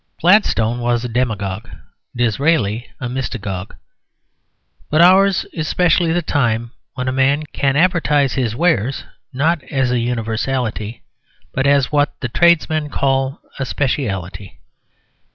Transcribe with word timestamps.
Gladstone 0.19 0.79
was 0.79 1.05
a 1.05 1.07
demagogue: 1.07 1.69
Disraeli 2.15 2.87
a 2.99 3.07
mystagogue. 3.07 3.75
But 4.89 4.99
ours 4.99 5.45
is 5.53 5.67
specially 5.67 6.11
the 6.11 6.23
time 6.23 6.71
when 6.95 7.07
a 7.07 7.11
man 7.11 7.43
can 7.53 7.75
advertise 7.75 8.33
his 8.33 8.55
wares 8.55 9.03
not 9.31 9.61
as 9.65 9.91
a 9.91 9.99
universality, 9.99 11.03
but 11.53 11.67
as 11.67 11.91
what 11.91 12.19
the 12.19 12.29
tradesmen 12.29 12.89
call 12.89 13.41
"a 13.59 13.63
speciality." 13.67 14.57